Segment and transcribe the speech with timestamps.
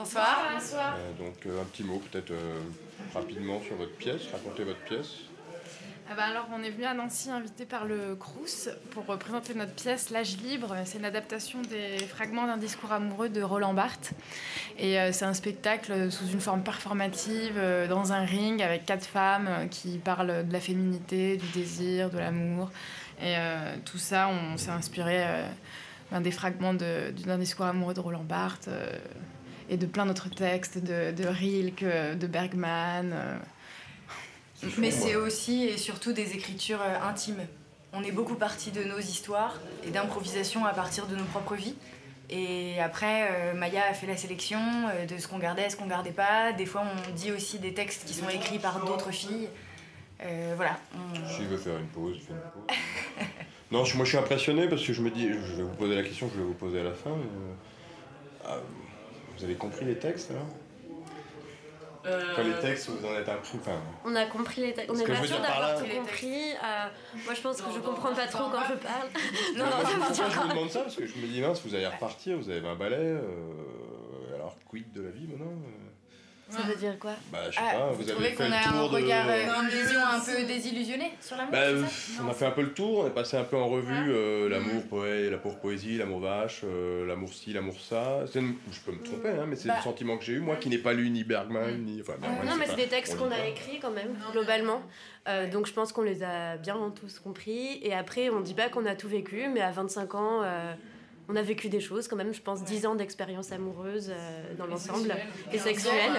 [0.00, 0.48] Bonsoir.
[0.54, 0.96] Bonsoir.
[0.96, 2.58] Euh, donc euh, un petit mot peut-être euh,
[3.12, 5.08] rapidement sur votre pièce, racontez votre pièce.
[6.10, 9.74] Ah bah alors, on est venu à Nancy invité par le Crous pour présenter notre
[9.74, 10.74] pièce L'âge libre.
[10.86, 14.12] C'est une adaptation des fragments d'un discours amoureux de Roland Barthes.
[14.78, 19.04] Et euh, c'est un spectacle sous une forme performative, euh, dans un ring, avec quatre
[19.06, 22.70] femmes euh, qui parlent de la féminité, du désir, de l'amour.
[23.20, 28.00] Et euh, tout ça, on s'est inspiré euh, des fragments de- d'un discours amoureux de
[28.00, 28.98] Roland Barthes euh,
[29.70, 33.12] et de plein d'autres textes, de, de Rilke, de Bergman.
[33.14, 33.38] euh,
[34.78, 37.46] Mais c'est aussi et surtout des écritures euh, intimes.
[37.92, 41.76] On est beaucoup parti de nos histoires et d'improvisation à partir de nos propres vies.
[42.28, 44.60] Et après, euh, Maya a fait la sélection
[45.08, 46.52] de ce qu'on gardait, ce qu'on gardait pas.
[46.52, 49.48] Des fois, on dit aussi des textes qui sont écrits par d'autres filles.
[50.22, 50.78] Euh, voilà.
[50.94, 52.76] on- S'il veut faire une pause, il fait une pause.
[53.72, 55.94] non, je- moi je suis impressionné parce que je me dis, je vais vous poser
[55.96, 57.10] la question, je vais vous poser à la fin.
[57.10, 58.58] mais, ah,
[59.40, 60.46] vous avez compris les textes alors
[62.02, 63.58] Enfin, les textes, vous en êtes appris.
[63.60, 64.90] Enfin, On a compris les textes.
[64.90, 66.52] On Ce est que pas sûr d'avoir tout compris.
[66.52, 66.86] Euh,
[67.26, 69.08] moi, je pense que je comprends pas trop quand je parle.
[69.56, 71.60] non, Moi, non, je- dire je vous demande ça Parce que je me dis, mince,
[71.62, 75.89] vous allez repartir, vous avez 20 balais, euh, alors quid de la vie maintenant euh
[76.50, 78.44] Ça veut dire quoi Bah, je sais Ah, pas, vous, vous, avez trouvez fait qu'on
[78.48, 78.94] le a un tour de.
[78.96, 81.58] regard, euh, une vision un peu désillusionnée sur l'amour Bah,
[82.24, 84.48] on a fait un peu le tour, on est passé un peu en revue euh,
[84.48, 88.20] l'amour poé, l'amour poésie, l'amour vache, euh, l'amour ci, l'amour ça.
[88.32, 89.74] C'est une- Je peux me tromper, hein, mais c'est Bah.
[89.78, 92.00] le sentiment que j'ai eu, moi qui n'ai pas lu ni Bergman, ni.
[92.00, 94.82] Enfin, Bergman, Non, mais c'est des textes on qu'on a écrits quand même, globalement.
[95.28, 97.78] Euh, donc je pense qu'on les a bien tous compris.
[97.82, 100.72] Et après, on dit pas qu'on a tout vécu, mais à 25 ans, euh,
[101.30, 102.34] on a vécu des choses quand même.
[102.34, 105.14] Je pense 10 ans d'expérience amoureuse euh, dans l'ensemble
[105.52, 106.12] et sexuelle.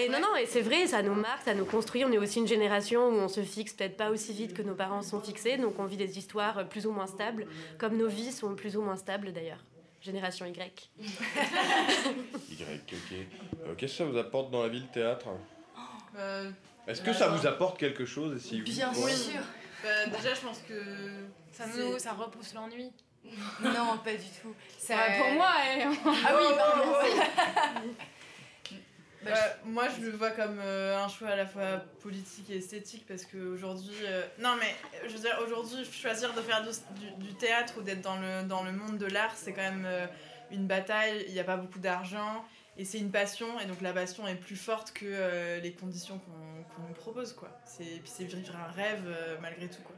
[0.00, 2.04] Et non, non, et c'est vrai, ça nous marque, ça nous construit.
[2.04, 4.74] On est aussi une génération où on se fixe peut-être pas aussi vite que nos
[4.74, 7.46] parents sont fixés, donc on vit des histoires plus ou moins stables,
[7.78, 9.64] comme nos vies sont plus ou moins stables d'ailleurs.
[10.00, 10.90] Génération Y.
[10.98, 13.12] Y, ok.
[13.12, 15.26] Euh, Qu'est-ce que ça vous apporte dans la vie le théâtre?
[16.16, 16.50] Euh,
[16.86, 19.40] Est-ce que ça vous apporte quelque chose et si oui, Bien sûr.
[19.82, 20.74] bah, déjà, je pense que.
[21.52, 22.92] Ça, nous, ça repousse l'ennui.
[23.60, 24.54] Non, pas du tout.
[24.78, 25.48] Ça- Ouais, pour moi,
[26.26, 26.92] Ah oui, pardon.
[29.26, 29.32] Euh,
[29.64, 33.24] moi, je le vois comme euh, un choix à la fois politique et esthétique parce
[33.24, 33.92] qu'aujourd'hui.
[34.04, 34.74] euh, non, mais
[35.06, 36.70] je veux dire, aujourd'hui, choisir de faire du,
[37.00, 39.84] du- du théâtre ou d'être dans le, dans le monde de l'art, c'est quand même
[39.86, 40.06] euh,
[40.52, 41.24] une bataille.
[41.26, 42.44] Il n'y a pas beaucoup d'argent
[42.78, 43.58] et c'est une passion.
[43.60, 47.32] Et donc, la passion est plus forte que euh, les conditions qu'on qu'on nous propose,
[47.32, 47.48] quoi.
[47.66, 49.96] C'est puis c'est vivre un rêve euh, malgré tout, quoi.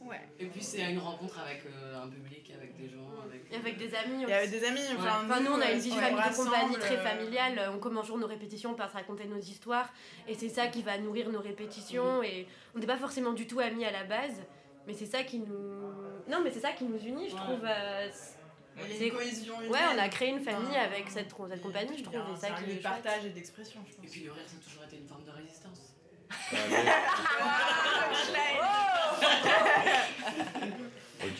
[0.00, 0.20] Ouais.
[0.40, 3.44] Et puis c'est une rencontre avec euh, un public, avec des gens, avec...
[3.52, 5.80] Et avec des amis Et avec des amis, enfin, Enfin, nous, on a une euh,
[5.80, 7.70] vie de on famille de compagnie très euh, familiale.
[7.74, 9.92] On commence jour nos répétitions, on passe raconter nos histoires.
[10.26, 12.22] Et c'est ça qui va nourrir nos répétitions.
[12.22, 14.42] Et on n'est pas forcément du tout amis à la base.
[14.86, 15.92] Mais c'est ça qui nous.
[16.28, 17.40] Non, mais c'est ça qui nous unit, je Ouais.
[17.40, 17.64] trouve.
[17.64, 18.36] euh, c'est-
[18.74, 21.28] Il y a C'est- une cohésion Ouais, on a créé une famille Enfin, avec cette,
[21.50, 22.16] cette compagnie, je trouve.
[22.16, 24.10] Et C'est ça qui de partage et d'expression, je Et pense.
[24.10, 25.94] puis le rire, ça a toujours été une forme de résistance.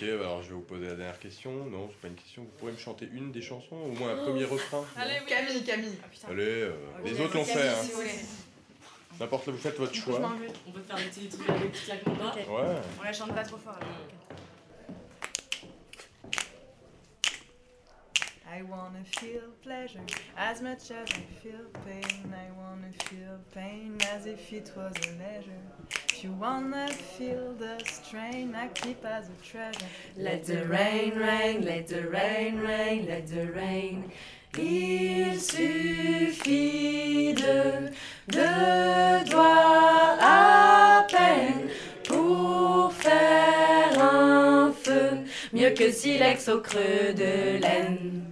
[0.03, 1.53] Ok, bah alors je vais vous poser la dernière question.
[1.67, 2.43] Non, c'est pas une question.
[2.43, 4.85] Vous pourrez me chanter une des chansons, au moins un premier refrain.
[4.97, 5.97] Allez, Camille, Camille.
[6.29, 6.73] Allez, euh,
[7.05, 7.69] les autres l'ont fait.
[7.69, 7.83] Hein.
[7.83, 7.93] si.
[9.21, 10.21] N'importe, vous faites votre choix.
[10.67, 12.31] On peut faire des petits trucs avec petit claquement de doigts.
[12.31, 12.37] Ok.
[12.37, 12.77] Ouais.
[12.99, 13.77] On la chante pas trop fort.
[13.77, 13.89] alors.
[18.55, 20.05] I wanna feel pleasure
[20.37, 22.35] as much as I feel pain.
[22.35, 26.02] I wanna feel pain as if it was a leisure.
[26.15, 29.87] If you wanna feel the strain I keep as a treasure.
[30.17, 34.11] Let the rain, rain, let the rain, rain, let the rain.
[34.59, 37.91] Il suffit de
[38.29, 41.71] deux doigts à peine
[42.05, 45.25] pour faire un feu,
[45.55, 48.32] mieux que silex au creux de laine.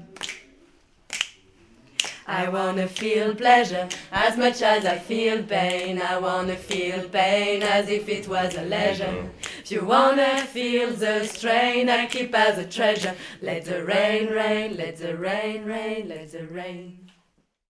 [2.31, 6.01] I wanna feel pleasure as much as I feel pain.
[6.01, 9.29] I wanna feel pain as if it was a leisure.
[9.59, 14.77] If you wanna feel the strain I keep as a treasure, let the rain, rain,
[14.77, 17.09] let the rain, rain, let the rain.